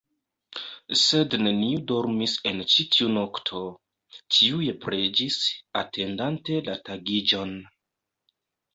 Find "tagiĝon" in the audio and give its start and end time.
6.91-7.59